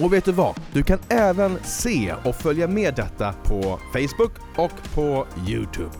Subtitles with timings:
[0.00, 0.54] Och vet du vad?
[0.72, 5.90] Du kan även se och följa med detta på Facebook och på Youtube.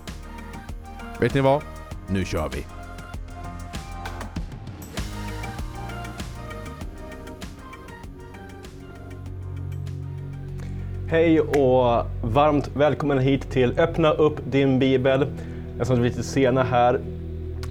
[1.20, 1.62] Vet ni vad?
[2.08, 2.64] Nu kör vi!
[11.10, 15.26] Hej och varmt välkommen hit till Öppna upp din bibel.
[15.78, 17.00] Jag är lite sena här.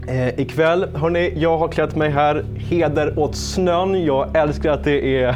[0.08, 2.46] Eh, ikväll, hörni, jag har klätt mig här.
[2.58, 4.06] Heder åt snön.
[4.06, 5.36] Jag älskar att det är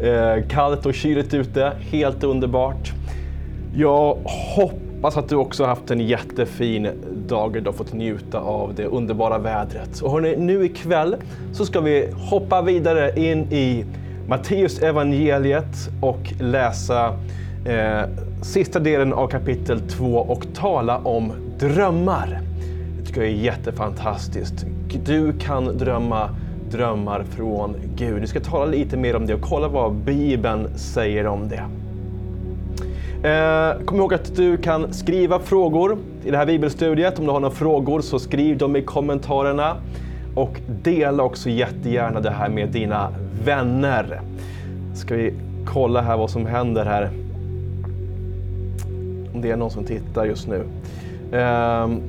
[0.00, 1.72] Eh, kallt och kyligt ute.
[1.80, 2.92] Helt underbart.
[3.74, 4.18] Jag
[4.56, 6.88] hoppas att du också har haft en jättefin
[7.28, 10.00] dag och fått njuta av det underbara vädret.
[10.00, 11.16] Och hörni, nu ikväll
[11.52, 13.84] så ska vi hoppa vidare in i
[14.28, 17.16] Matteus evangeliet och läsa
[17.64, 18.02] eh,
[18.42, 22.40] sista delen av kapitel 2 och tala om drömmar.
[22.98, 24.66] Det tycker jag är jättefantastiskt.
[25.04, 26.30] Du kan drömma
[26.70, 28.20] drömmar från Gud.
[28.20, 31.64] Vi ska tala lite mer om det och kolla vad Bibeln säger om det.
[33.22, 37.18] Eh, kom ihåg att du kan skriva frågor i det här bibelstudiet.
[37.18, 39.76] Om du har några frågor så skriv dem i kommentarerna.
[40.34, 43.08] Och dela också jättegärna det här med dina
[43.44, 44.20] vänner.
[44.94, 45.34] Ska vi
[45.66, 47.10] kolla här vad som händer här.
[49.34, 50.64] Om det är någon som tittar just nu.
[51.32, 52.00] Ehm,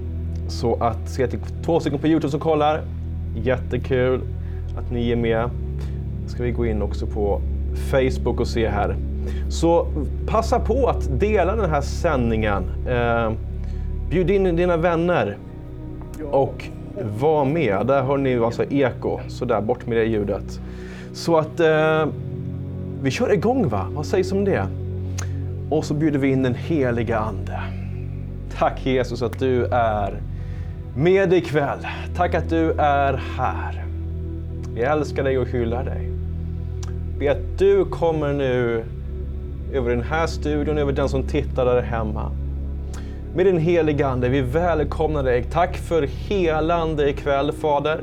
[0.48, 2.82] så att, se till två stycken på Youtube som kollar.
[3.36, 4.22] Jättekul
[4.80, 5.50] att ni är med.
[6.28, 7.42] Ska vi gå in också på
[7.92, 8.96] Facebook och se här.
[9.50, 9.88] Så
[10.28, 12.64] passa på att dela den här sändningen.
[12.88, 13.32] Eh,
[14.10, 15.38] bjud in dina vänner.
[16.32, 16.66] Och
[17.20, 17.88] var med.
[17.88, 19.20] Där hör ni alltså eko.
[19.28, 20.62] Så där, bort med det ljudet.
[21.14, 22.06] Så att eh,
[23.02, 23.88] vi kör igång va?
[23.92, 24.68] Vad sägs om det?
[25.70, 27.60] Och så bjuder vi in den heliga Ande.
[28.58, 30.22] Tack Jesus att du är
[30.96, 31.88] med ikväll.
[32.16, 33.89] Tack att du är här.
[34.74, 36.10] Vi älskar dig och hyllar dig.
[37.20, 38.84] Be att du kommer nu
[39.74, 42.32] över den här studion, över den som tittar där hemma
[43.36, 44.30] med din heliga Ande.
[44.30, 45.44] Vi välkomnar dig.
[45.44, 48.02] Tack för helande ikväll, Fader.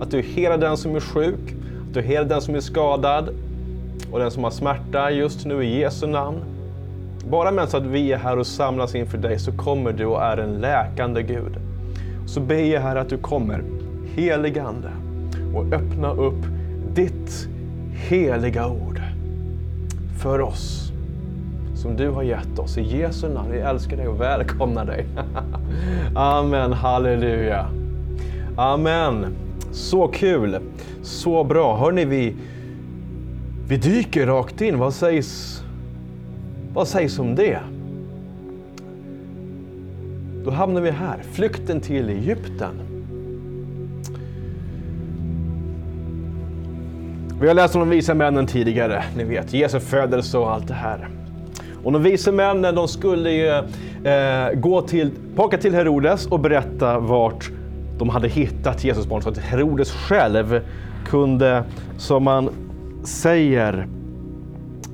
[0.00, 1.54] Att du helar den som är sjuk,
[1.88, 3.28] att du helar den som är skadad
[4.12, 6.36] och den som har smärta just nu i Jesu namn.
[7.30, 10.36] Bara medan att vi är här och samlas inför dig så kommer du och är
[10.36, 11.56] en läkande Gud.
[12.26, 13.62] Så ber jag här att du kommer,
[14.14, 14.90] helig Ande,
[15.54, 16.46] och öppna upp
[16.94, 17.48] ditt
[17.92, 19.00] heliga ord
[20.18, 20.86] för oss
[21.74, 22.78] som du har gett oss.
[22.78, 25.06] I Jesu namn, vi älskar dig och välkomnar dig.
[26.14, 27.66] Amen, halleluja.
[28.56, 29.26] Amen.
[29.72, 30.58] Så kul,
[31.02, 31.76] så bra.
[31.76, 32.36] Hörni, vi,
[33.68, 34.78] vi dyker rakt in.
[34.78, 35.62] Vad sägs,
[36.74, 37.58] vad sägs om det?
[40.44, 42.95] Då hamnar vi här, flykten till Egypten.
[47.46, 50.74] Vi har läst om de visa männen tidigare, ni vet, Jesu födelse och allt det
[50.74, 51.08] här.
[51.84, 53.48] Och de vise männen de skulle ju
[54.10, 57.50] eh, gå till, tillbaka till Herodes och berätta vart
[57.98, 60.60] de hade hittat Jesusbarnet så att Herodes själv
[61.04, 61.64] kunde,
[61.98, 62.50] som man
[63.04, 63.86] säger,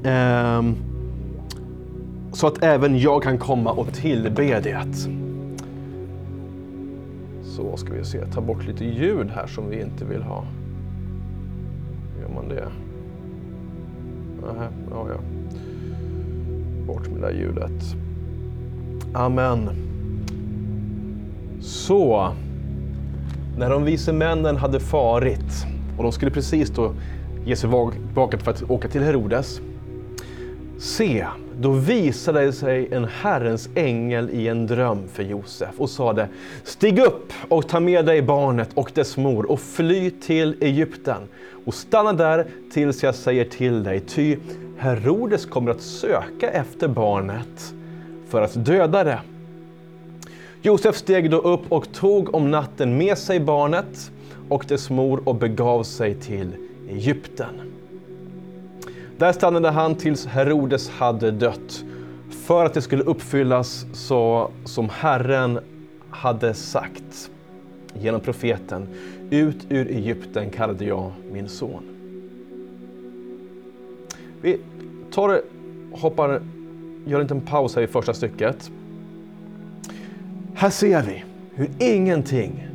[0.05, 0.63] eh,
[2.33, 4.85] så att även jag kan komma och tillbe det.
[7.45, 10.45] Så ska vi se, ta bort lite ljud här som vi inte vill ha.
[12.33, 12.69] Gör man det?
[14.43, 15.21] Nähä, ja, ja
[16.87, 17.97] bort med det där hjulet.
[19.13, 19.71] Amen.
[21.61, 22.33] Så,
[23.59, 25.67] när de vise männen hade farit
[25.97, 26.95] och de skulle precis då
[27.45, 29.61] ge sig tillbaka för att åka till Herodes.
[30.79, 31.27] Se,
[31.61, 36.29] då visade sig en Herrens ängel i en dröm för Josef och sade
[36.65, 41.23] Stig upp och ta med dig barnet och dess mor och fly till Egypten
[41.65, 44.37] och stanna där tills jag säger till dig, ty
[44.79, 47.75] Herodes kommer att söka efter barnet
[48.29, 49.19] för att döda det.
[50.63, 54.11] Josef steg då upp och tog om natten med sig barnet
[54.49, 56.51] och dess mor och begav sig till
[56.89, 57.62] Egypten.
[59.23, 61.85] Där stannade han tills Herodes hade dött
[62.31, 65.59] för att det skulle uppfyllas så som Herren
[66.11, 67.31] hade sagt
[67.95, 68.89] genom profeten.
[69.31, 71.83] Ut ur Egypten kallade jag min son.
[74.41, 74.61] Vi
[75.13, 75.43] tar,
[75.93, 76.43] hoppar,
[77.07, 78.71] gör en liten paus här i första stycket.
[80.55, 81.25] Här ser vi
[81.55, 82.69] hur ingenting,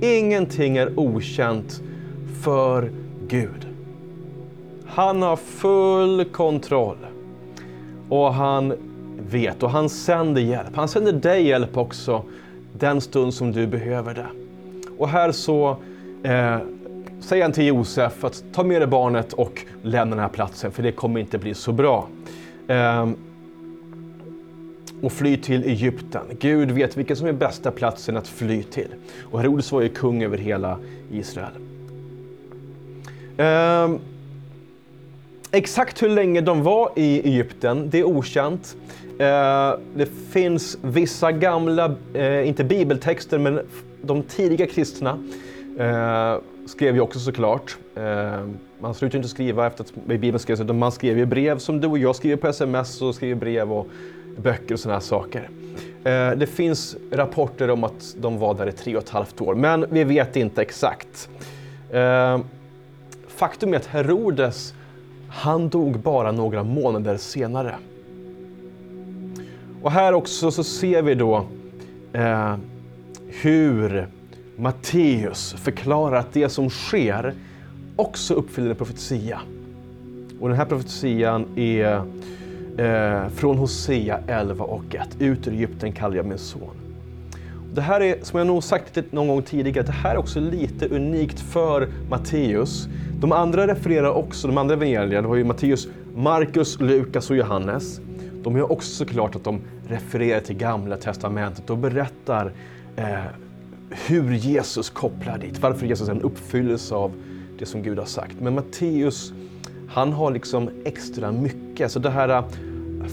[0.00, 1.82] ingenting är okänt
[2.42, 2.90] för
[3.28, 3.73] Gud.
[4.94, 6.96] Han har full kontroll.
[8.08, 8.74] Och han
[9.30, 10.76] vet och han sänder hjälp.
[10.76, 12.22] Han sänder dig hjälp också
[12.78, 14.26] den stund som du behöver det.
[14.98, 15.76] Och här så
[16.22, 16.58] eh,
[17.20, 20.82] säger han till Josef att ta med dig barnet och lämna den här platsen för
[20.82, 22.08] det kommer inte bli så bra.
[22.68, 23.08] Eh,
[25.02, 26.22] och fly till Egypten.
[26.38, 28.94] Gud vet vilken som är bästa platsen att fly till.
[29.30, 30.78] Och Herodes var ju kung över hela
[31.10, 31.52] Israel.
[33.36, 34.13] Eh,
[35.54, 38.76] exakt hur länge de var i Egypten, det är okänt.
[39.18, 43.60] Eh, det finns vissa gamla, eh, inte bibeltexter, men
[44.02, 45.18] de tidiga kristna
[45.78, 46.36] eh,
[46.66, 47.76] skrev ju också såklart.
[48.80, 51.88] Man slutade inte skriva efter att Bibeln skrevs, utan man skrev ju brev som du
[51.88, 53.86] och jag skriver på sms och skriver brev och
[54.36, 55.48] böcker och sådana här saker.
[56.36, 59.86] Det finns rapporter om att de var där i tre och ett halvt år, men
[59.90, 61.28] vi vet inte exakt.
[63.28, 64.74] Faktum är att Herodes,
[65.34, 67.74] han dog bara några månader senare.
[69.82, 71.46] Och här också så ser vi då
[72.12, 72.56] eh,
[73.42, 74.08] hur
[74.56, 77.34] Matteus förklarar att det som sker
[77.96, 79.40] också uppfyller en profetia.
[80.40, 82.02] Och den här profetian är
[82.78, 85.08] eh, från Hosea 11 och 1.
[85.18, 86.76] Ut ur Egypten kallar jag min son.
[87.74, 90.88] Det här är, som jag nog sagt någon gång tidigare, det här är också lite
[90.88, 92.88] unikt för Matteus.
[93.20, 98.00] De andra refererar också, de andra evangelierna, det var ju Matteus, Markus, Lukas och Johannes.
[98.42, 102.52] De gör också såklart att de refererar till Gamla Testamentet och berättar
[102.96, 103.18] eh,
[104.06, 107.12] hur Jesus kopplar dit, varför Jesus är en uppfyllelse av
[107.58, 108.40] det som Gud har sagt.
[108.40, 109.32] Men Matteus,
[109.88, 111.92] han har liksom extra mycket.
[111.92, 112.44] Så det här eh,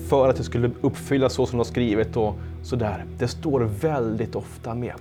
[0.09, 3.05] för att det skulle uppfyllas så som de har skrivit och sådär.
[3.19, 4.93] Det står väldigt ofta med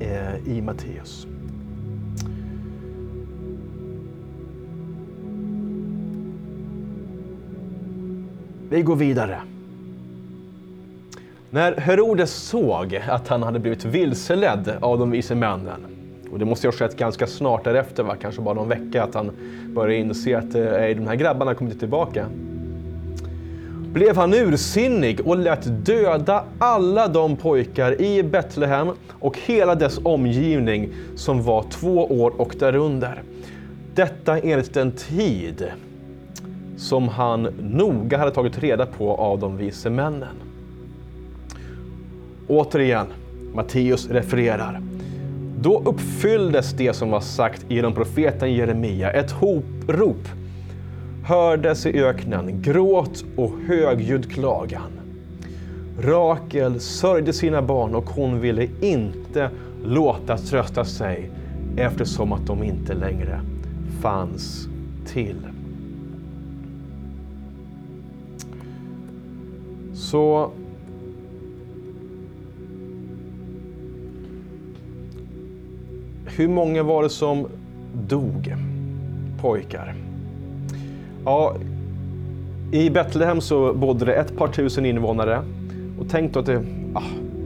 [0.00, 1.26] eh, i Matteus.
[8.72, 9.40] Vi går vidare.
[11.50, 15.80] När Herodes såg att han hade blivit vilseledd av de vise männen,
[16.32, 18.16] och det måste ha skett ganska snart därefter, va?
[18.20, 19.30] kanske bara någon vecka, att han
[19.66, 20.62] började inse att eh,
[20.96, 22.26] de här grabbarna kommer inte tillbaka.
[23.92, 30.88] Blev han ursinnig och lät döda alla de pojkar i Betlehem och hela dess omgivning
[31.16, 33.22] som var två år och därunder.
[33.94, 35.72] Detta enligt den tid
[36.82, 40.36] som han noga hade tagit reda på av de vise männen.
[42.48, 43.06] Återigen,
[43.54, 44.80] Matteus refererar.
[45.60, 49.10] Då uppfylldes det som var sagt genom profeten Jeremia.
[49.10, 50.28] Ett hoprop
[51.24, 54.90] hördes i öknen, gråt och högljudd klagan.
[56.00, 59.50] Rakel sörjde sina barn och hon ville inte
[59.84, 61.30] låta trösta sig
[61.76, 63.40] eftersom att de inte längre
[64.00, 64.68] fanns
[65.06, 65.51] till.
[69.92, 70.50] Så
[76.36, 77.46] hur många var det som
[78.08, 78.54] dog?
[79.40, 79.94] Pojkar.
[81.24, 81.56] Ja,
[82.72, 85.42] I Betlehem så bodde det ett par tusen invånare.
[86.00, 87.02] Och tänk då att det, ah,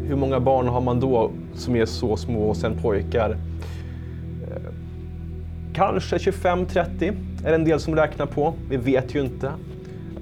[0.09, 3.31] hur många barn har man då som är så små och sen pojkar?
[4.50, 4.73] Eh,
[5.75, 7.12] kanske 25-30
[7.45, 8.55] är det en del som räknar på.
[8.71, 9.50] Vi vet ju inte.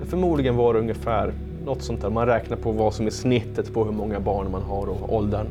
[0.05, 1.33] Förmodligen var det ungefär
[1.65, 2.11] något sånt där.
[2.11, 5.47] Man räknar på vad som är snittet på hur många barn man har och åldern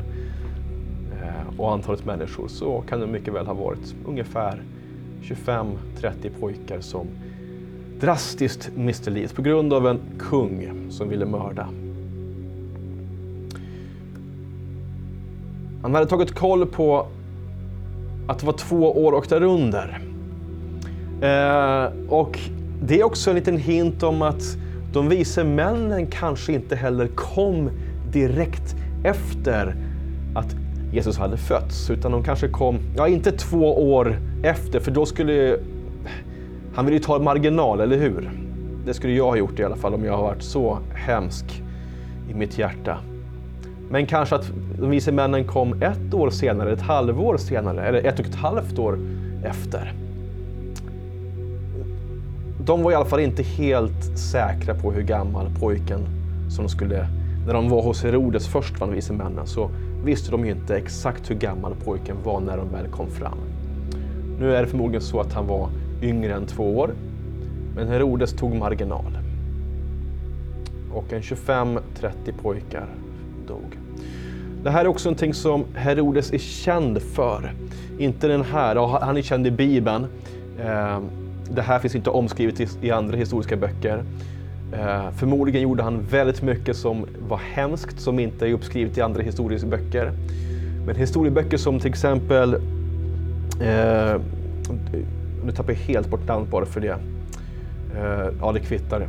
[1.22, 4.62] eh, och antalet människor så kan det mycket väl ha varit ungefär
[5.22, 5.72] 25-30
[6.40, 7.06] pojkar som
[8.00, 11.68] drastiskt miste livet på grund av en kung som ville mörda.
[15.82, 17.06] Han hade tagit koll på
[18.26, 20.00] att det var två år och därunder.
[21.20, 22.38] Eh, och
[22.82, 24.56] det är också en liten hint om att
[24.94, 27.70] de vise männen kanske inte heller kom
[28.12, 29.76] direkt efter
[30.34, 30.56] att
[30.92, 35.58] Jesus hade fötts, utan de kanske kom, ja inte två år efter, för då skulle
[36.74, 38.30] han ville ju ta en marginal, eller hur?
[38.86, 41.62] Det skulle jag ha gjort i alla fall om jag har varit så hemsk
[42.30, 42.98] i mitt hjärta.
[43.90, 48.20] Men kanske att de vise männen kom ett år senare, ett halvår senare, eller ett
[48.20, 48.98] och ett halvt år
[49.44, 50.03] efter.
[52.66, 56.00] De var i alla fall inte helt säkra på hur gammal pojken
[56.48, 57.08] som de skulle...
[57.46, 59.70] När de var hos Herodes först, var de vise männen, så
[60.04, 63.38] visste de ju inte exakt hur gammal pojken var när de väl kom fram.
[64.38, 65.68] Nu är det förmodligen så att han var
[66.02, 66.90] yngre än två år.
[67.76, 69.18] Men Herodes tog marginal.
[70.92, 71.80] Och en 25-30
[72.42, 72.86] pojkar
[73.46, 73.78] dog.
[74.62, 77.52] Det här är också någonting som Herodes är känd för.
[77.98, 80.06] Inte den här, han är känd i Bibeln.
[80.60, 84.04] Ehm, det här finns inte omskrivet i andra historiska böcker.
[84.72, 89.22] Eh, förmodligen gjorde han väldigt mycket som var hemskt, som inte är uppskrivet i andra
[89.22, 90.12] historiska böcker.
[90.86, 94.20] Men historieböcker som till exempel, eh,
[95.44, 96.98] nu tappar jag helt bort namnet bara för det.
[97.96, 99.08] Eh, ja, det kvittar.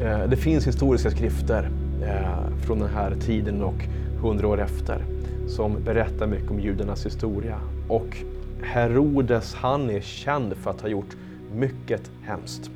[0.00, 1.70] Eh, det finns historiska skrifter
[2.02, 3.84] eh, från den här tiden och
[4.20, 5.04] hundra år efter
[5.48, 7.58] som berättar mycket om judarnas historia.
[7.88, 8.16] Och
[8.62, 11.16] Herodes, han är känd för att ha gjort
[11.54, 12.70] mycket hemskt.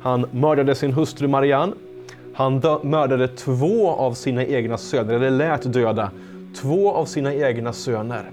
[0.00, 1.72] Han mördade sin hustru Marianne.
[2.34, 6.10] Han mördade två av sina egna söner, eller lät döda
[6.54, 8.30] två av sina egna söner.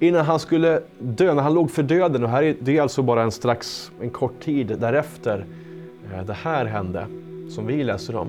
[0.00, 3.02] Innan han skulle dö, när han låg för döden, och här är, det är alltså
[3.02, 5.44] bara en strax, en kort tid därefter
[6.14, 7.06] eh, det här hände,
[7.50, 8.28] som vi läser om,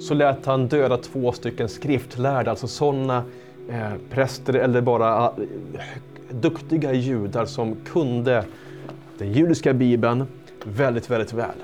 [0.00, 3.24] så lät han döda två stycken skriftlärda, alltså sådana
[3.70, 5.32] eh, präster eller bara eh,
[6.30, 8.44] duktiga judar som kunde
[9.22, 10.24] den judiska bibeln
[10.64, 11.54] väldigt, väldigt väl.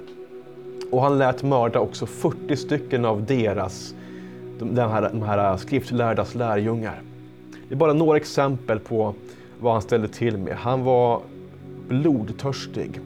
[0.90, 3.94] Och han lät mörda också 40 stycken av deras,
[4.58, 7.02] de här, de här skriftlärdas lärjungar.
[7.68, 9.14] Det är bara några exempel på
[9.60, 10.56] vad han ställde till med.
[10.56, 11.20] Han var
[11.88, 13.00] blodtörstig.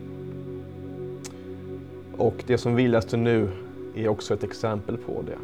[2.16, 3.49] Och det som vi läste nu
[3.97, 5.38] är också ett exempel på det.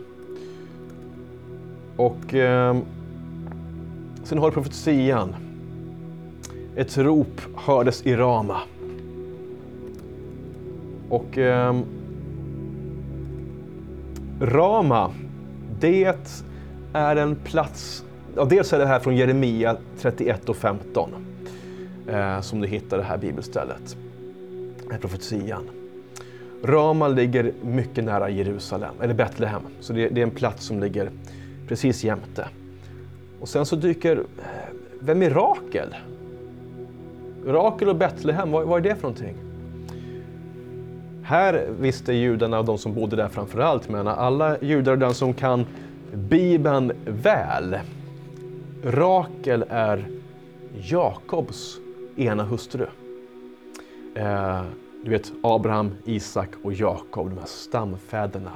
[1.96, 2.76] Och eh,
[4.24, 5.34] sen har du profetian.
[6.76, 8.60] Ett rop hördes i Rama.
[11.08, 11.76] Och eh,
[14.40, 15.10] Rama,
[15.80, 16.14] det
[16.92, 18.04] är en plats,
[18.36, 21.10] ja, dels är det här från Jeremia 31 och 15
[22.08, 23.96] eh, som du hittar det här bibelstället,
[24.90, 25.70] här profetian.
[26.64, 31.10] Rama ligger mycket nära Jerusalem, eller Betlehem, så det, det är en plats som ligger
[31.68, 32.48] precis jämte.
[33.40, 35.94] Och sen så dyker, eh, vem är Rakel?
[37.46, 39.47] Rakel och Betlehem, vad, vad är det för någonting?
[41.28, 45.14] Här visste judarna och de som bodde där framför allt, men alla judar och den
[45.14, 45.66] som kan
[46.14, 47.78] Bibeln väl.
[48.84, 50.08] Rakel är
[50.82, 51.78] Jakobs
[52.16, 52.86] ena hustru.
[54.14, 54.62] Eh,
[55.04, 58.52] du vet Abraham, Isak och Jakob, de här stamfäderna.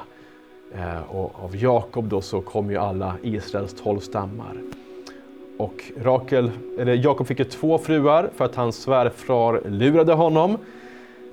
[0.75, 4.57] Eh, och av Jakob då så kom ju alla Israels tolv stammar.
[5.59, 10.59] Och Rakel, eller Jakob fick ju två fruar för att hans svärfar lurade honom.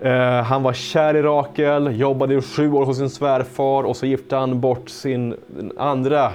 [0.01, 4.05] Eh, han var kär i Rakel, jobbade i sju år hos sin svärfar och så
[4.05, 5.35] gifte han bort sin
[5.77, 6.31] andra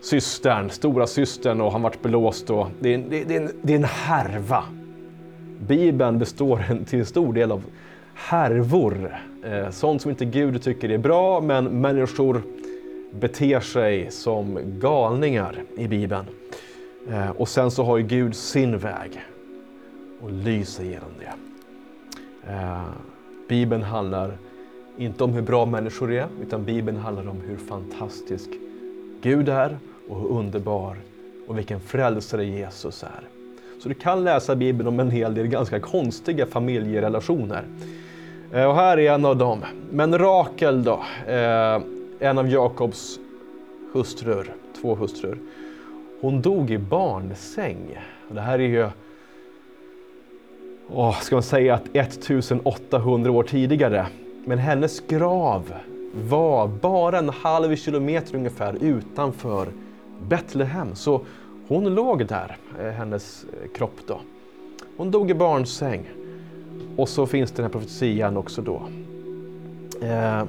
[0.00, 2.50] systern, stora systern och han vart belåst.
[2.50, 4.64] Och det, är, det, det, är en, det är en härva.
[5.66, 7.62] Bibeln består till stor del av
[8.14, 9.16] härvor.
[9.44, 12.42] Eh, sånt som inte Gud tycker är bra, men människor
[13.10, 16.24] beter sig som galningar i Bibeln.
[17.10, 19.20] Eh, och sen så har ju Gud sin väg
[20.22, 21.47] och lyser genom det.
[22.48, 22.82] Eh,
[23.48, 24.38] Bibeln handlar
[24.96, 28.50] inte om hur bra människor är, utan Bibeln handlar om hur fantastisk
[29.22, 29.78] Gud är
[30.08, 30.96] och hur underbar
[31.48, 33.28] och vilken frälsare Jesus är.
[33.82, 37.64] Så du kan läsa Bibeln om en hel del ganska konstiga familjerelationer.
[38.52, 39.64] Eh, och här är en av dem.
[39.90, 41.82] Men Rakel då, eh,
[42.18, 43.18] en av Jakobs
[43.92, 45.38] hustrur, två hustrur.
[46.20, 47.98] Hon dog i barnsäng.
[48.28, 48.88] Det här är ju
[50.92, 54.06] åh, ska man säga att 1800 år tidigare.
[54.44, 55.72] Men hennes grav
[56.28, 59.68] var bara en halv kilometer ungefär utanför
[60.28, 60.94] Betlehem.
[60.94, 61.20] Så
[61.68, 64.20] hon låg där, eh, hennes eh, kropp då.
[64.96, 66.08] Hon dog i barnsäng.
[66.96, 68.82] Och så finns den här profetian också då.
[70.02, 70.42] Eh,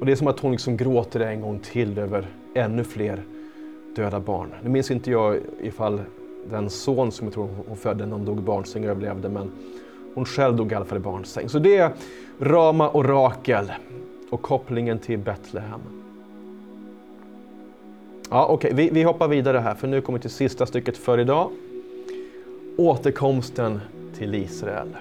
[0.00, 3.22] och det är som att hon liksom gråter en gång till över ännu fler
[3.96, 4.54] döda barn.
[4.62, 6.00] Nu minns inte jag ifall
[6.50, 9.50] den son som jag tror hon födde när hon dog i barnsäng överlevde, men
[10.14, 11.48] hon själv dog i alla fall i barnsäng.
[11.48, 11.92] Så det är
[12.40, 13.72] Rama och Rakel
[14.30, 15.80] och kopplingen till Betlehem.
[18.30, 18.86] Ja, Okej, okay.
[18.86, 21.50] vi, vi hoppar vidare här för nu kommer vi till sista stycket för idag.
[22.76, 23.80] Återkomsten
[24.18, 24.96] till Israel.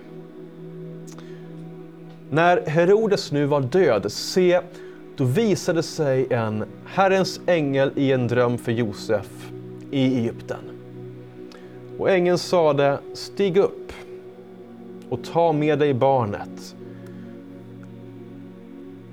[2.30, 4.62] När Herodes nu var död, se,
[5.16, 9.52] då visade sig en Herrens ängel i en dröm för Josef
[9.92, 10.69] i Egypten.
[12.00, 13.92] Och ängeln sade, stig upp
[15.10, 16.76] och ta med dig barnet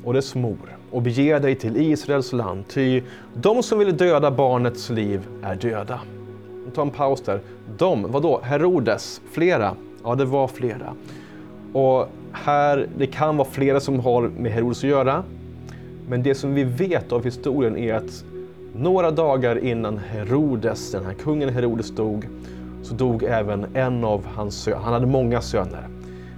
[0.05, 3.03] och dess mor och bege dig till Israels land, ty
[3.35, 6.01] de som vill döda barnets liv är döda.
[6.75, 7.41] Ta en paus där.
[7.79, 8.41] De, vadå?
[8.43, 9.77] Herodes, flera?
[10.05, 10.95] Ja, det var flera.
[11.73, 15.23] Och här, det kan vara flera som har med Herodes att göra.
[16.09, 18.25] Men det som vi vet av historien är att
[18.75, 22.27] några dagar innan Herodes, den här kungen Herodes dog,
[22.83, 24.79] så dog även en av hans söner.
[24.79, 25.89] Han hade många söner.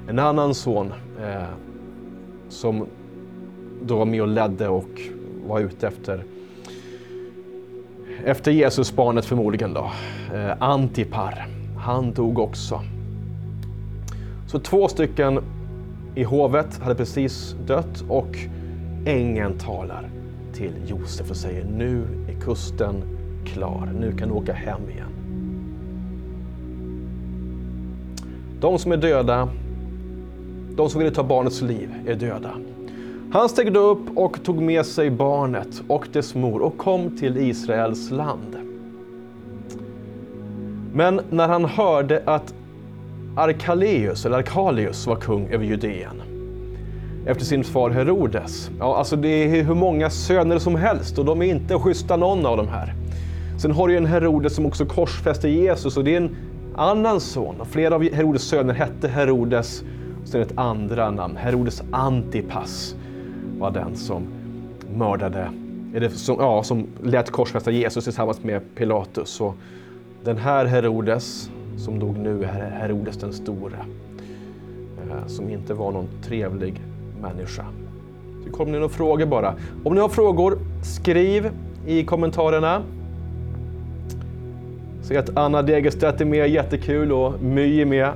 [0.09, 0.93] En annan son
[1.23, 1.43] eh,
[2.49, 2.87] som
[3.83, 5.01] då var med och ledde och
[5.47, 6.25] var ute efter
[8.25, 9.91] efter Jesusbarnet förmodligen då,
[10.35, 11.47] eh, Antipar.
[11.79, 12.81] Han dog också.
[14.47, 15.41] Så två stycken
[16.15, 18.37] i hovet hade precis dött och
[19.07, 20.11] ängeln talar
[20.53, 23.03] till Josef och säger nu är kusten
[23.45, 25.18] klar, nu kan du åka hem igen.
[28.61, 29.49] De som är döda,
[30.77, 32.51] de som ville ta barnets liv är döda.
[33.33, 37.37] Han steg då upp och tog med sig barnet och dess mor och kom till
[37.37, 38.57] Israels land.
[40.93, 42.55] Men när han hörde att
[43.37, 46.23] Arkaleus, eller Arkalius var kung över Judeen
[47.27, 48.71] efter sin far Herodes.
[48.79, 52.47] Ja, alltså det är hur många söner som helst och de är inte schyssta någon
[52.47, 52.95] av de här.
[53.59, 56.37] Sen har du en Herodes som också korsfäste Jesus och det är en
[56.79, 57.57] annan son.
[57.71, 59.83] Flera av Herodes söner hette Herodes
[60.23, 62.95] och sen ett andra namn, Herodes Antipas
[63.59, 64.27] var den som
[64.95, 65.51] mördade,
[65.95, 69.41] eller som, ja, som lät korsfästa Jesus tillsammans med Pilatus.
[69.41, 69.55] Och
[70.25, 73.77] den här Herodes, som dog nu, är Herodes den store.
[75.11, 76.83] Eh, som inte var någon trevlig
[77.21, 77.65] människa.
[78.45, 79.55] Så kommer ni några frågor bara.
[79.85, 81.51] Om ni har frågor, skriv
[81.87, 82.83] i kommentarerna.
[85.09, 88.13] Se att Anna Degerstedt är med, jättekul, och My är med.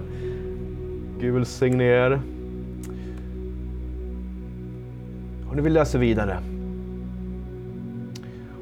[1.20, 2.20] Gud välsigne er.
[5.48, 6.38] Och nu vill läsa vidare.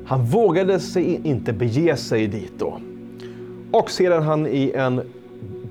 [0.05, 2.81] Han vågade sig inte bege sig dit då.
[3.71, 5.01] Och sedan han i en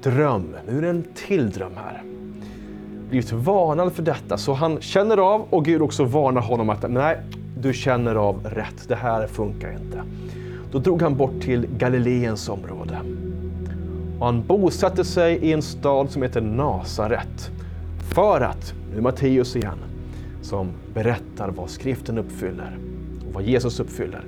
[0.04, 2.04] dröm, nu är det en till dröm här,
[3.10, 4.38] blivit varnad för detta.
[4.38, 7.18] Så han känner av och Gud också varnar honom att nej,
[7.60, 10.04] du känner av rätt, det här funkar inte.
[10.72, 13.00] Då drog han bort till Galileens område.
[14.20, 17.52] Och han bosatte sig i en stad som heter Nasaret.
[18.14, 19.78] För att, nu är Matteus igen,
[20.42, 22.78] som berättar vad skriften uppfyller
[23.28, 24.24] och vad Jesus uppfyller.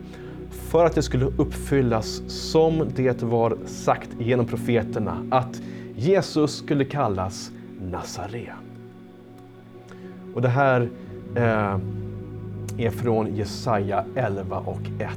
[0.49, 5.61] För att det skulle uppfyllas som det var sagt genom profeterna att
[5.95, 7.51] Jesus skulle kallas
[7.91, 8.49] Nazaré.
[10.33, 10.89] Och det här
[11.35, 11.77] eh,
[12.85, 15.09] är från Jesaja 11 och 1.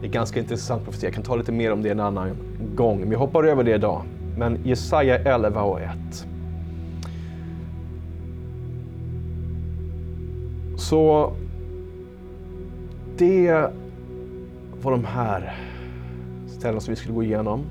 [0.00, 1.06] Det är ganska intressant profetia.
[1.06, 2.30] Jag kan ta lite mer om det en annan
[2.74, 4.02] gång, men jag hoppar över det idag.
[4.36, 5.90] Men Jesaja 11 och 1.
[10.76, 11.32] Så
[13.16, 13.70] det
[14.82, 15.56] var de här
[16.48, 17.64] ställena som vi skulle gå igenom.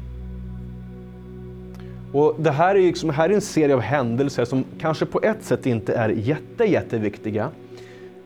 [2.14, 5.44] Och det här är, liksom, här är en serie av händelser som kanske på ett
[5.44, 7.50] sätt inte är jätte, jätteviktiga.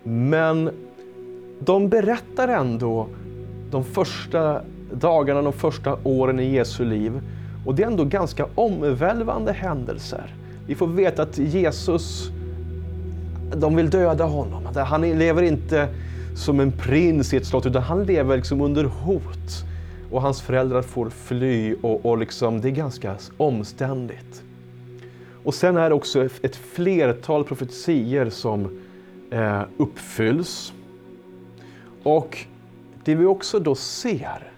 [0.03, 0.69] Men
[1.59, 3.07] de berättar ändå
[3.71, 4.61] de första
[4.93, 7.21] dagarna, de första åren i Jesu liv.
[7.65, 10.35] Och det är ändå ganska omvälvande händelser.
[10.67, 12.31] Vi får veta att Jesus
[13.55, 14.63] de vill döda honom.
[14.75, 15.87] Han lever inte
[16.35, 19.65] som en prins i ett slott, utan han lever liksom under hot.
[20.11, 24.43] Och hans föräldrar får fly och, och liksom, det är ganska omständigt.
[25.43, 28.69] Och sen är det också ett flertal profetier som eh,
[29.33, 30.73] Eh, uppfylls.
[32.03, 32.37] Och
[33.03, 34.51] det vi också då ser,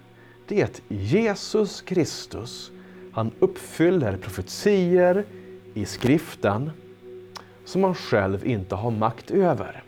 [0.48, 2.70] det är att Jesus Kristus,
[3.12, 5.24] han uppfyller profetier
[5.74, 6.70] i skriften
[7.64, 9.82] som han själv inte har makt över.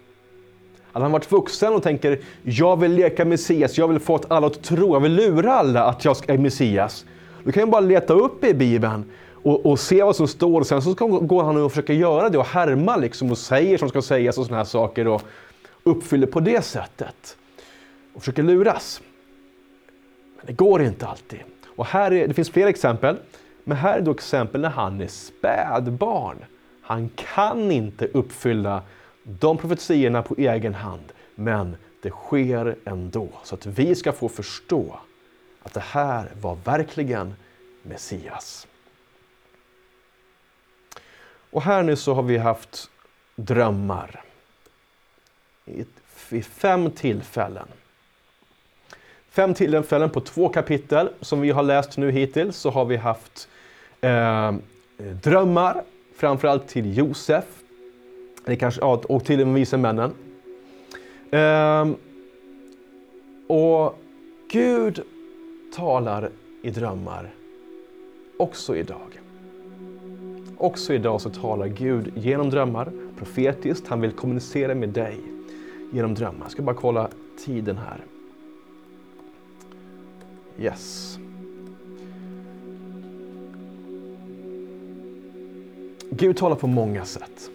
[0.92, 4.62] Att han varit vuxen och tänker, jag vill leka Messias, jag vill få alla att
[4.62, 7.04] tro, jag vill lura alla att jag är Messias.
[7.44, 9.04] Då kan jag bara leta upp i Bibeln
[9.48, 10.60] och, och se vad som står.
[10.60, 13.88] Och sen så går han och försöker göra det och härma liksom och säger som
[13.88, 15.22] ska sägas och sådana här saker och
[15.82, 17.36] uppfyller på det sättet.
[18.14, 19.00] Och försöker luras.
[20.36, 21.40] Men det går inte alltid.
[21.76, 23.16] Och här är, det finns fler exempel.
[23.64, 26.36] Men här är då exempel när han är spädbarn.
[26.82, 28.82] Han kan inte uppfylla
[29.22, 33.28] de profetiorna på egen hand, men det sker ändå.
[33.42, 34.98] Så att vi ska få förstå
[35.62, 37.34] att det här var verkligen
[37.82, 38.67] Messias.
[41.50, 42.90] Och här nu så har vi haft
[43.36, 44.24] drömmar
[46.30, 47.68] vid fem tillfällen.
[49.30, 53.48] Fem tillfällen på två kapitel som vi har läst nu hittills så har vi haft
[54.00, 54.54] eh,
[55.22, 55.82] drömmar
[56.16, 57.44] framförallt till Josef
[58.46, 60.14] eller kanske, ja, och till de vise männen.
[61.30, 61.88] Eh,
[63.48, 63.98] och
[64.50, 65.02] Gud
[65.76, 66.30] talar
[66.62, 67.30] i drömmar
[68.38, 69.27] också idag.
[70.60, 73.88] Också idag så talar Gud genom drömmar, profetiskt.
[73.88, 75.20] Han vill kommunicera med dig
[75.92, 76.42] genom drömmar.
[76.42, 77.08] Jag ska bara kolla
[77.44, 78.04] tiden här.
[80.58, 81.18] Yes.
[86.10, 87.50] Gud talar på många sätt.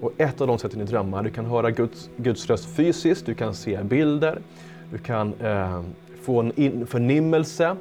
[0.00, 1.22] Och ett av de sätten är drömmar.
[1.22, 4.42] Du kan höra Guds, Guds röst fysiskt, du kan se bilder,
[4.92, 5.82] du kan eh,
[6.22, 7.76] få en in, förnimmelse.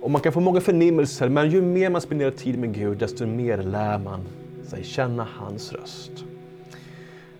[0.00, 3.26] Och man kan få många förnimmelser, men ju mer man spenderar tid med Gud, desto
[3.26, 4.20] mer lär man
[4.64, 6.24] sig känna hans röst.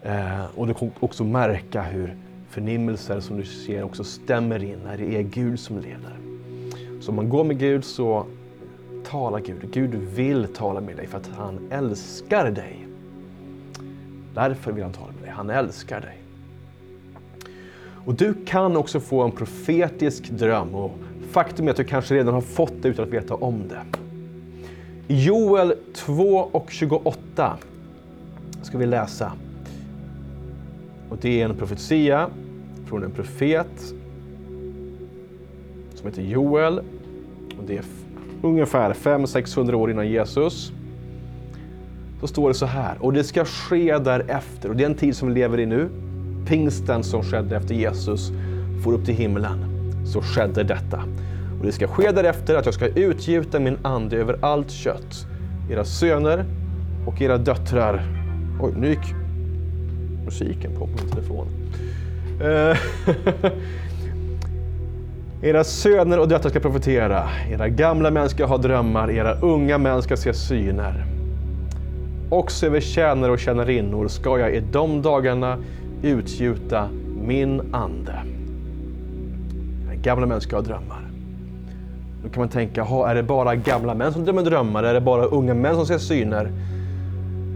[0.03, 2.17] Eh, och du kommer också märka hur
[2.51, 6.19] förnimmelser som du ser också stämmer in när det är Gud som leder.
[7.01, 8.27] Så om man går med Gud så
[9.05, 9.71] talar Gud.
[9.73, 12.87] Gud vill tala med dig för att han älskar dig.
[14.35, 15.31] Därför vill han tala med dig.
[15.31, 16.19] Han älskar dig.
[18.05, 20.99] Och du kan också få en profetisk dröm och
[21.31, 23.99] faktum är att du kanske redan har fått det utan att veta om det.
[25.09, 27.57] I Joel 2 och 28
[28.63, 29.33] ska vi läsa.
[31.09, 32.31] Och det är en profetia
[32.87, 33.95] från en profet
[35.95, 36.79] som heter Joel.
[37.59, 37.85] Och det är
[38.43, 40.73] ungefär 500-600 år innan Jesus.
[42.21, 45.17] Då står det så här, och det ska ske därefter, och det är en tid
[45.17, 45.89] som vi lever i nu,
[46.47, 48.31] pingsten som skedde efter Jesus
[48.85, 49.68] for upp till himlen,
[50.13, 51.03] så skedde detta.
[51.59, 55.27] Och det ska ske därefter att jag ska utgjuta min ande över allt kött.
[55.71, 56.45] Era söner
[57.07, 58.03] och era döttrar.
[58.61, 59.15] Oj, nu gick
[60.25, 61.47] musiken på min telefon.
[62.41, 62.77] Eh,
[65.49, 70.03] era söner och döttrar ska profetera, era gamla män ska ha drömmar, era unga män
[70.03, 71.05] ska se syner.
[72.31, 75.59] Också över tjänare och tjänarinnor ska jag i de dagarna
[76.03, 76.89] utgjuta
[77.23, 78.38] min ande.
[80.03, 81.11] Gamla män ska ha drömmar.
[82.23, 84.83] Då kan man tänka, är det bara gamla män som drömmer drömmar?
[84.83, 86.53] Är det bara unga män som ser syner?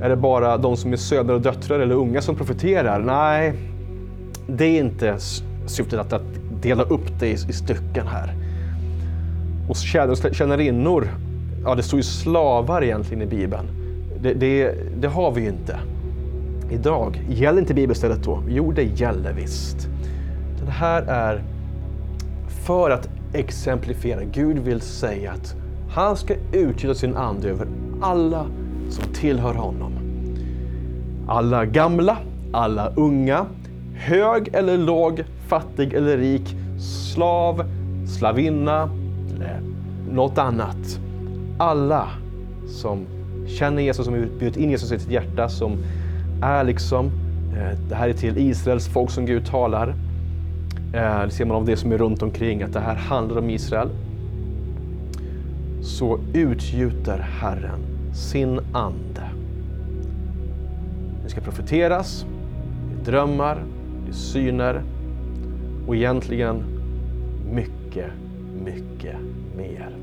[0.02, 3.00] Är det bara de som är söner och döttrar eller unga som profeterar?
[3.00, 3.52] Nej,
[4.46, 5.16] det är inte
[5.66, 6.22] syftet att, att
[6.62, 8.34] dela upp det i, i stycken här.
[9.68, 9.76] Och
[10.32, 11.08] tjänarinnor,
[11.64, 13.66] ja det står ju slavar egentligen i Bibeln.
[14.22, 15.78] Det, det, det har vi ju inte
[16.70, 17.22] idag.
[17.28, 18.42] Gäller inte bibelstället då?
[18.48, 19.88] Jo, det gäller visst.
[20.64, 21.42] Det här är
[22.64, 24.24] för att exemplifiera.
[24.24, 25.54] Gud vill säga att
[25.90, 27.66] han ska utgjuta sin ande över
[28.00, 28.46] alla
[28.90, 29.92] som tillhör honom.
[31.28, 32.16] Alla gamla,
[32.52, 33.46] alla unga,
[33.94, 36.56] hög eller låg, fattig eller rik,
[37.14, 37.64] slav,
[38.18, 38.90] slavinna
[39.34, 39.60] eller
[40.12, 41.00] något annat.
[41.58, 42.08] Alla
[42.68, 43.06] som
[43.46, 45.78] känner Jesus, som bjudit in Jesus i sitt hjärta, som
[46.42, 47.06] är liksom,
[47.56, 49.94] eh, det här är till Israels folk som Gud talar.
[50.94, 53.50] Eh, det ser man av det som är runt omkring, att det här handlar om
[53.50, 53.88] Israel.
[55.82, 57.80] Så utgjuter Herren
[58.14, 59.30] sin ande.
[61.24, 62.26] Det ska profeteras,
[62.88, 63.62] det är drömmar,
[64.04, 64.82] det är syner
[65.86, 66.62] och egentligen
[67.52, 68.10] mycket,
[68.64, 69.16] mycket
[69.56, 69.96] mer.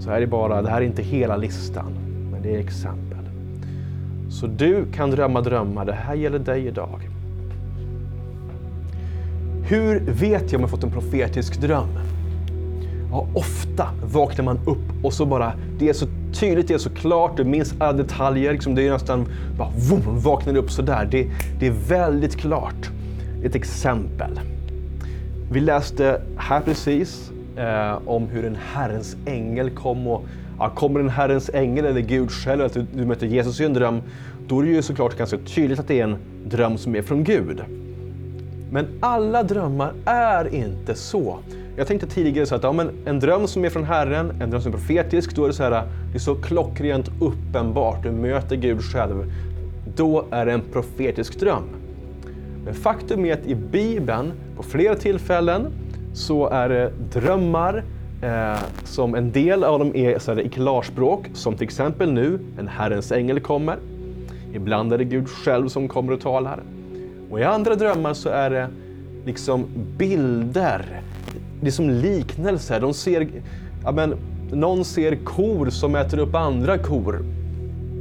[0.00, 1.92] Så här är bara, det här är inte hela listan,
[2.32, 3.18] men det är exempel.
[4.30, 7.13] Så du kan drömma drömmar, det här gäller dig idag.
[9.66, 11.88] Hur vet jag om jag fått en profetisk dröm?
[13.10, 16.90] Ja, ofta vaknar man upp och så bara, det är så tydligt, det är så
[16.90, 18.52] klart, du minns alla detaljer.
[18.52, 19.26] Liksom det är nästan
[19.58, 21.08] bara, vroom, vaknar upp sådär.
[21.10, 22.90] Det, det är väldigt klart.
[23.44, 24.40] Ett exempel.
[25.52, 30.24] Vi läste här precis eh, om hur en Herrens ängel kom och
[30.58, 33.74] ja, kommer en Herrens ängel eller Gud själv, att du, du möter Jesus i en
[33.74, 34.02] dröm,
[34.48, 37.24] då är det ju såklart ganska tydligt att det är en dröm som är från
[37.24, 37.62] Gud.
[38.74, 41.38] Men alla drömmar är inte så.
[41.76, 44.62] Jag tänkte tidigare så att ja, men en dröm som är från Herren, en dröm
[44.62, 48.56] som är profetisk, då är det så här, det är så klockrent uppenbart, du möter
[48.56, 49.32] Gud själv.
[49.96, 51.62] Då är det en profetisk dröm.
[52.64, 55.66] Men faktum är att i Bibeln, på flera tillfällen,
[56.14, 57.84] så är det drömmar
[58.22, 62.38] eh, som en del av dem är så här, i klarspråk, som till exempel nu,
[62.58, 63.76] en Herrens ängel kommer.
[64.52, 66.60] Ibland är det Gud själv som kommer och talar.
[67.30, 68.68] Och i andra drömmar så är det
[69.24, 69.66] liksom
[69.98, 71.02] bilder,
[71.60, 72.80] det är som liknelser.
[72.80, 73.28] De ser,
[73.84, 74.16] ja men,
[74.52, 77.24] någon ser kor som äter upp andra kor.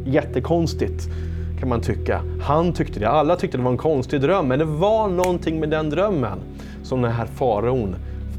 [0.05, 1.09] Jättekonstigt
[1.59, 2.21] kan man tycka.
[2.41, 5.69] Han tyckte det, alla tyckte det var en konstig dröm, men det var någonting med
[5.69, 6.39] den drömmen
[6.83, 7.95] som den här faraon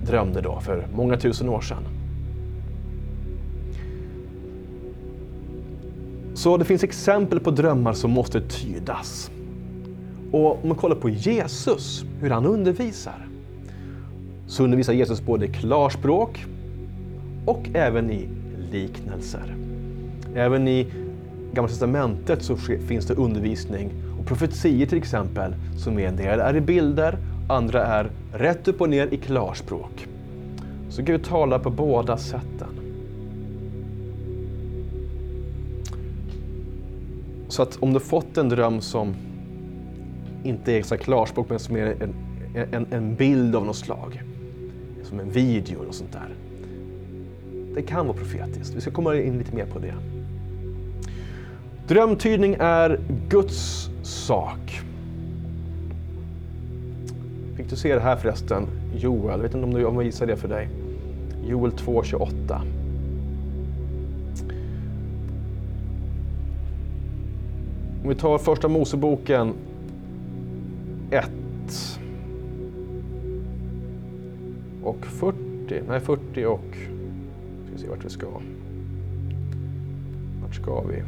[0.07, 1.85] drömde då för många tusen år sedan.
[6.35, 9.31] Så det finns exempel på drömmar som måste tydas.
[10.35, 13.27] Och om man kollar på Jesus, hur han undervisar,
[14.47, 16.45] så undervisar Jesus både klarspråk
[17.47, 18.29] och även i
[18.73, 19.57] liknelser.
[20.35, 20.87] Även i
[21.53, 26.61] Gamla Testamentet så finns det undervisning och profetier till exempel, som en del är i
[26.61, 27.19] bilder,
[27.49, 30.07] andra är rätt upp och ner i klarspråk.
[30.89, 32.69] Så Gud talar på båda sätten.
[37.49, 39.15] Så att om du fått en dröm som
[40.45, 42.15] inte är exakt klarspråk men som är en,
[42.73, 44.23] en, en bild av något slag,
[45.03, 46.35] som en video eller något sånt där.
[47.75, 48.75] Det kan vara profetiskt.
[48.75, 49.95] Vi ska komma in lite mer på det.
[51.87, 54.81] Drömtydning är Guds sak.
[57.57, 58.67] Fick du se det här förresten?
[58.97, 60.69] Joel, jag vet inte om, du, om jag visar det för dig.
[61.49, 62.61] Joel 2.28.
[68.03, 69.53] Om vi tar första Moseboken
[71.15, 71.31] 1
[74.83, 76.77] och 40, nej 40 och,
[77.65, 78.27] ska vi se vart vi ska.
[80.43, 81.03] Vart ska vi?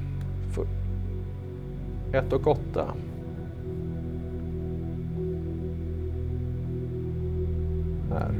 [2.12, 2.94] 1 och 8.
[8.10, 8.34] Här.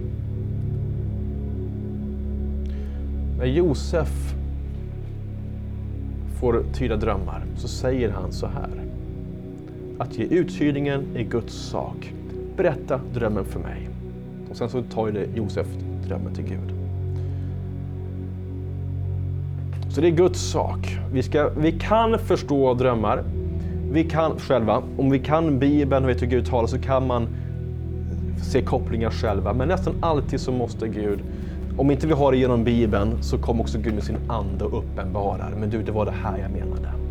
[3.38, 4.34] När Josef
[6.40, 8.86] får tyda drömmar så säger han så här.
[9.98, 12.12] Att ge uthyrningen är Guds sak.
[12.56, 13.88] Berätta drömmen för mig.
[14.50, 15.66] Och sen så tar det Josef
[16.06, 16.72] drömmen till Gud.
[19.90, 20.98] Så det är Guds sak.
[21.12, 23.24] Vi, ska, vi kan förstå drömmar.
[23.92, 27.28] Vi kan själva, om vi kan Bibeln och vet hur Gud talar så kan man
[28.42, 29.52] se kopplingar själva.
[29.52, 31.20] Men nästan alltid så måste Gud,
[31.78, 34.78] om inte vi har det genom Bibeln så kommer också Gud med sin ande och
[34.78, 35.52] uppenbarar.
[35.60, 37.05] Men du, det var det här jag menade.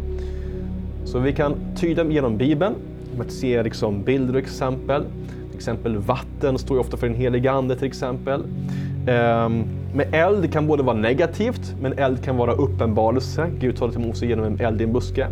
[1.16, 2.76] Så vi kan tyda genom Bibeln,
[3.18, 5.04] med att se liksom bilder och exempel.
[5.48, 8.42] Till exempel vatten står ju ofta för den helige ande till exempel.
[8.42, 13.48] Um, med eld kan både vara negativt, men eld kan vara uppenbarelse.
[13.60, 15.28] Gud talar till Mose genom en eld i en buske.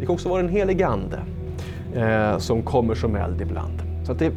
[0.00, 1.18] Det kan också vara den helige ande
[1.94, 3.82] eh, som kommer som eld ibland.
[4.06, 4.30] Så att det,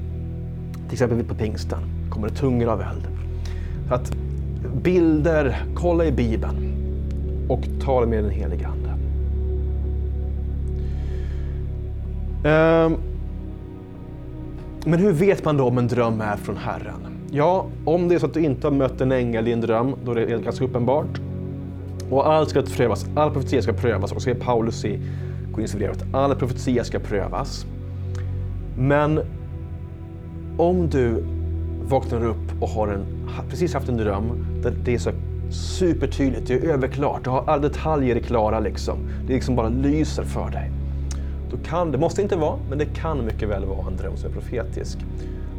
[0.85, 3.07] till exempel på pingsten kommer det tungor av eld.
[3.87, 4.15] Så att
[4.83, 6.73] bilder, kolla i Bibeln
[7.49, 8.86] och tala med den helige ande.
[12.43, 12.97] Um,
[14.85, 17.07] men hur vet man då om en dröm är från Herren?
[17.31, 19.95] Ja, om det är så att du inte har mött en ängel i en dröm,
[20.05, 21.21] då är det ganska uppenbart.
[22.09, 24.11] Och allt ska prövas, all profetia ska prövas.
[24.11, 24.99] Och så är Paulus i
[25.53, 27.65] Korinthierbrevet, all profetia ska prövas.
[28.77, 29.19] Men
[30.57, 31.23] om du
[31.83, 33.05] vaknar upp och har en,
[33.49, 35.11] precis haft en dröm där det är så
[35.49, 38.97] supertydligt, det är överklart, du har alla detaljer klara liksom.
[39.27, 40.71] Det liksom bara lyser för dig.
[41.51, 44.29] Då kan, det måste inte vara, men det kan mycket väl vara en dröm som
[44.29, 44.97] är profetisk.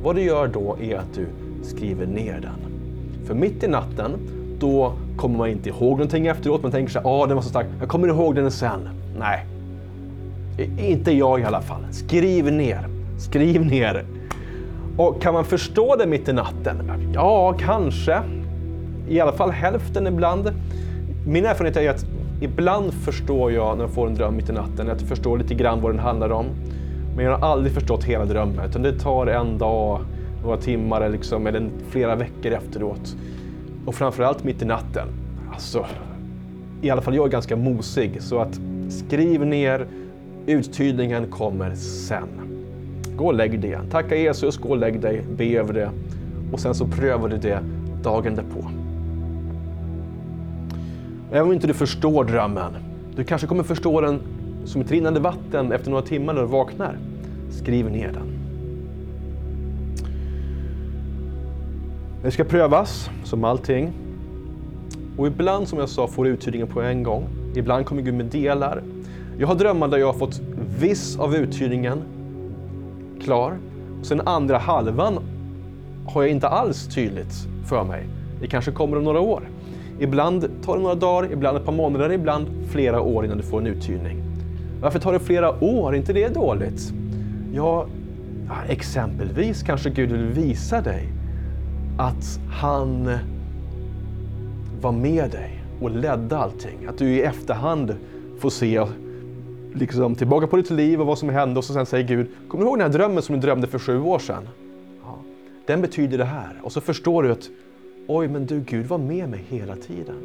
[0.02, 1.26] Vad du gör då är att du
[1.62, 2.72] skriver ner den.
[3.26, 4.12] För mitt i natten,
[4.58, 6.62] då kommer man inte ihåg någonting efteråt.
[6.62, 8.88] Man tänker så här, ah, den var så stark, jag kommer ihåg den sen.
[9.18, 9.46] Nej,
[10.78, 11.86] inte jag i alla fall.
[11.90, 14.04] Skriv ner, skriv ner.
[14.96, 16.92] Och kan man förstå det mitt i natten?
[17.14, 18.22] Ja, kanske.
[19.08, 20.52] I alla fall hälften ibland.
[21.26, 22.06] Min erfarenhet är att
[22.40, 25.80] ibland förstår jag när jag får en dröm mitt i natten, jag förstår lite grann
[25.80, 26.46] vad den handlar om.
[27.16, 30.00] Men jag har aldrig förstått hela drömmen, utan det tar en dag,
[30.42, 33.16] några timmar liksom, eller flera veckor efteråt.
[33.86, 35.08] Och framförallt mitt i natten.
[35.52, 35.86] Alltså,
[36.82, 39.86] i alla fall jag är ganska mosig, så att skriv ner,
[40.46, 42.28] uttydningen kommer sen.
[43.16, 43.90] Gå och lägg dig igen.
[43.90, 45.90] Tacka Jesus, gå och lägg dig, be över det
[46.52, 47.60] och sen så prövar du det
[48.02, 48.67] dagen därpå.
[51.30, 52.72] Även om inte du förstår drömmen,
[53.16, 54.20] du kanske kommer förstå den
[54.64, 56.98] som ett rinnande vatten efter några timmar när du vaknar.
[57.50, 58.38] Skriv ner den.
[62.22, 63.92] Det ska prövas, som allting.
[65.16, 67.28] Och ibland, som jag sa, får du uttydningen på en gång.
[67.54, 68.82] Ibland kommer Gud med delar.
[69.38, 70.40] Jag har drömmar där jag har fått
[70.78, 72.02] viss av uttydningen
[73.22, 73.58] klar.
[74.00, 75.18] Och sen andra halvan
[76.06, 78.06] har jag inte alls tydligt för mig.
[78.40, 79.42] Det kanske kommer om några år.
[80.00, 83.60] Ibland tar det några dagar, ibland ett par månader, ibland flera år innan du får
[83.60, 84.22] en uthyrning.
[84.80, 85.92] Varför tar det flera år?
[85.92, 86.92] Är inte det dåligt?
[87.54, 87.86] Ja,
[88.68, 91.08] exempelvis kanske Gud vill visa dig
[91.98, 93.10] att han
[94.80, 96.86] var med dig och ledde allting.
[96.88, 97.96] Att du i efterhand
[98.38, 98.86] får se
[99.74, 102.64] liksom, tillbaka på ditt liv och vad som hände och så sen säger Gud, kommer
[102.64, 104.48] du ihåg den här drömmen som du drömde för sju år sedan?
[105.04, 105.18] Ja,
[105.66, 106.60] den betyder det här.
[106.62, 107.48] Och så förstår du att,
[108.08, 110.16] oj men du, Gud var med mig hela tiden.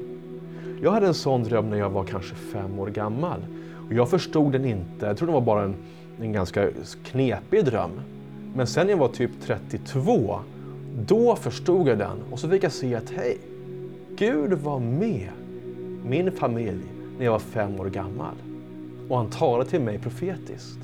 [0.81, 3.39] Jag hade en sån dröm när jag var kanske fem år gammal.
[3.87, 5.75] Och jag förstod den inte, jag tror det var bara en,
[6.21, 6.69] en ganska
[7.03, 7.91] knepig dröm.
[8.55, 10.39] Men sen när jag var typ 32,
[11.07, 13.37] då förstod jag den och så fick jag se att hej,
[14.15, 15.29] Gud var med
[16.05, 16.83] min familj
[17.17, 18.35] när jag var fem år gammal
[19.09, 20.79] och han talade till mig profetiskt.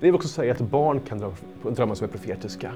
[0.00, 2.72] Det vill också säga att barn kan drömma som är profetiska.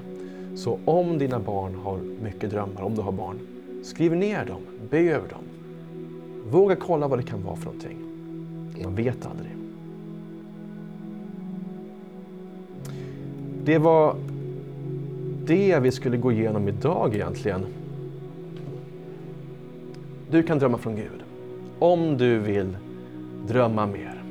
[0.55, 3.39] Så om dina barn har mycket drömmar, om du har barn,
[3.83, 4.61] skriv ner dem,
[4.91, 5.45] be över dem.
[6.51, 7.97] Våga kolla vad det kan vara för någonting.
[8.85, 9.53] Man vet aldrig.
[13.65, 14.17] Det var
[15.47, 17.67] det vi skulle gå igenom idag egentligen.
[20.31, 21.23] Du kan drömma från Gud.
[21.79, 22.77] Om du vill
[23.49, 24.23] drömma mer,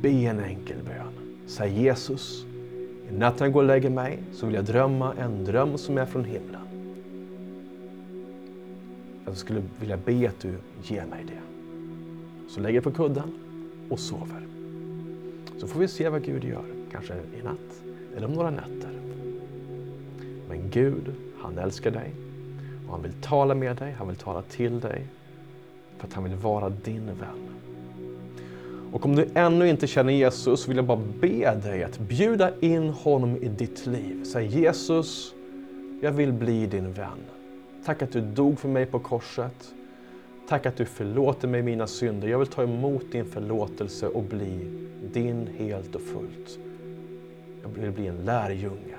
[0.00, 1.38] be en enkel bön.
[1.46, 2.46] Säg Jesus,
[3.10, 6.24] natten jag går och lägger mig så vill jag drömma en dröm som är från
[6.24, 6.60] himlen.
[9.24, 11.40] Jag skulle vilja be att du ger mig det.
[12.48, 13.32] Så lägger jag på kudden
[13.90, 14.46] och sover.
[15.58, 17.82] Så får vi se vad Gud gör, kanske i natt
[18.16, 18.90] eller om några nätter.
[20.48, 22.14] Men Gud, han älskar dig
[22.86, 25.06] och han vill tala med dig, han vill tala till dig
[25.98, 27.51] för att han vill vara din vän.
[28.92, 32.88] Och om du ännu inte känner Jesus vill jag bara be dig att bjuda in
[32.88, 34.24] honom i ditt liv.
[34.24, 35.34] Säg Jesus,
[36.00, 37.18] jag vill bli din vän.
[37.84, 39.74] Tack att du dog för mig på korset.
[40.48, 42.28] Tack att du förlåter mig mina synder.
[42.28, 44.70] Jag vill ta emot din förlåtelse och bli
[45.12, 46.58] din helt och fullt.
[47.62, 48.96] Jag vill bli en lärjunge.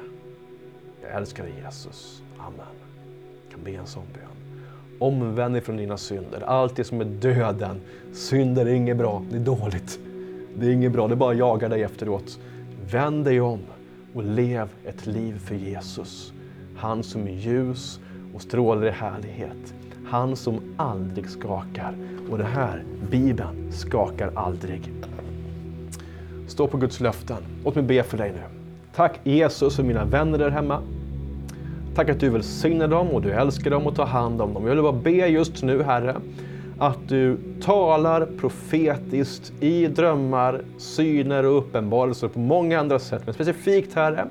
[1.02, 2.22] Jag älskar dig Jesus.
[2.38, 2.76] Amen.
[3.44, 4.33] Jag kan be en sån bön.
[5.04, 6.44] Omvänd dig från dina synder.
[6.46, 7.82] Allt det som är döden.
[8.14, 10.00] Synder är inget bra, det är dåligt.
[10.56, 12.40] Det är inget bra, det bara jagar dig efteråt.
[12.92, 13.60] Vänd dig om
[14.14, 16.34] och lev ett liv för Jesus.
[16.78, 18.00] Han som är ljus
[18.34, 19.74] och strålar i härlighet.
[20.08, 21.96] Han som aldrig skakar.
[22.32, 24.94] Och det här, Bibeln, skakar aldrig.
[26.48, 27.44] Stå på Guds löften.
[27.64, 28.60] Låt mig be för dig nu.
[28.96, 30.82] Tack Jesus för mina vänner där hemma.
[31.96, 34.64] Tack att du välsignar dem och du älskar dem och tar hand om dem.
[34.68, 36.16] Jag vill bara be just nu Herre,
[36.80, 43.22] att du talar profetiskt i drömmar, syner och uppenbarelser på många andra sätt.
[43.26, 44.28] Men specifikt Herre,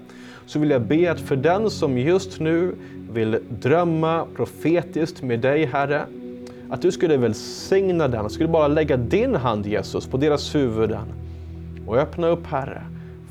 [0.47, 2.75] så vill jag be att för den som just nu
[3.13, 6.03] vill drömma profetiskt med dig Herre,
[6.71, 11.05] att du skulle välsigna den, skulle bara lägga din hand Jesus på deras huvuden
[11.87, 12.83] och öppna upp Herre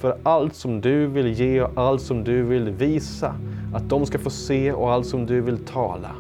[0.02, 3.36] för allt som du vill ge och allt som du vill visa.
[3.74, 6.12] Att de ska få se och allt som du vill tala.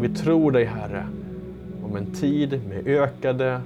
[0.00, 1.06] Vi tror dig Herre
[1.84, 3.60] om en tid med ökade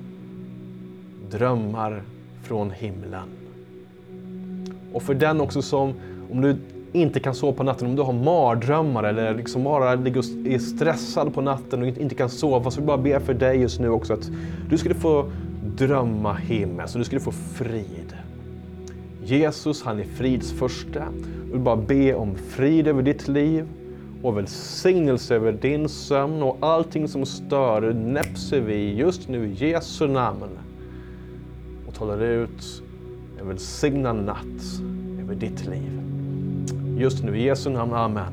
[1.31, 2.03] drömmar
[2.43, 3.29] från himlen.
[4.93, 5.93] Och för den också som,
[6.31, 6.57] om du
[6.93, 10.59] inte kan sova på natten, om du har mardrömmar eller liksom bara ligger och är
[10.59, 13.81] stressad på natten och inte kan sova, så vill jag bara be för dig just
[13.81, 14.31] nu också att
[14.71, 15.31] du skulle få
[15.77, 18.06] drömma himmel, så du skulle få frid.
[19.27, 20.99] Jesus, han är frids första.
[20.99, 23.69] Jag vill bara be om frid över ditt liv
[24.23, 30.07] och välsignelse över din sömn och allting som stör näpser vi just nu i Jesu
[30.07, 30.59] namn
[31.89, 32.83] och talar ut
[33.41, 34.81] en välsignad natt
[35.23, 36.01] över ditt liv.
[36.99, 38.33] Just nu i Jesu namn, Amen.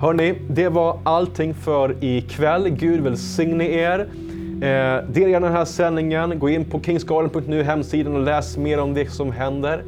[0.00, 2.68] Hörni, det var allting för ikväll.
[2.68, 4.08] Gud välsigne er.
[4.62, 6.38] Eh, dela gärna den här sändningen.
[6.38, 9.82] Gå in på kingsgarden.nu hemsidan och läs mer om det som händer.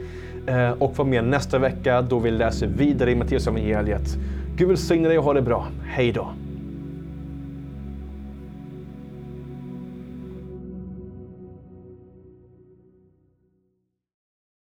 [0.46, 4.16] Eh, och var med nästa vecka då vi läser vidare i Matteus evangeliet.
[4.56, 5.66] Gud välsigne dig och ha det bra.
[5.84, 6.28] Hej då!